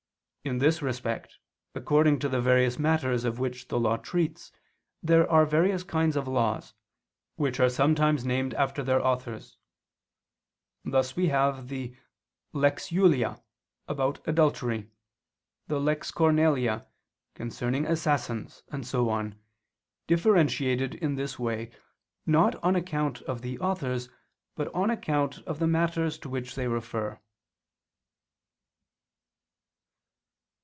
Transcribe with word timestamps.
In 0.43 0.57
this 0.57 0.81
respect, 0.81 1.37
according 1.75 2.17
to 2.17 2.27
the 2.27 2.41
various 2.41 2.79
matters 2.79 3.25
of 3.25 3.37
which 3.37 3.67
the 3.67 3.79
law 3.79 3.97
treats, 3.97 4.51
there 5.03 5.29
are 5.29 5.45
various 5.45 5.83
kinds 5.83 6.15
of 6.15 6.27
laws, 6.27 6.73
which 7.35 7.59
are 7.59 7.69
sometimes 7.69 8.25
named 8.25 8.55
after 8.55 8.81
their 8.81 9.05
authors: 9.05 9.59
thus 10.83 11.15
we 11.15 11.27
have 11.27 11.67
the 11.67 11.95
Lex 12.53 12.89
Julia 12.89 13.39
about 13.87 14.19
adultery, 14.27 14.89
the 15.67 15.79
Lex 15.79 16.09
Cornelia 16.09 16.87
concerning 17.35 17.85
assassins, 17.85 18.63
and 18.69 18.83
so 18.87 19.09
on, 19.09 19.39
differentiated 20.07 20.95
in 20.95 21.13
this 21.13 21.37
way, 21.37 21.69
not 22.25 22.55
on 22.63 22.75
account 22.75 23.21
of 23.21 23.43
the 23.43 23.59
authors, 23.59 24.09
but 24.55 24.73
on 24.73 24.89
account 24.89 25.37
of 25.43 25.59
the 25.59 25.67
matters 25.67 26.17
to 26.17 26.29
which 26.29 26.55
they 26.55 26.67
refer. 26.67 27.19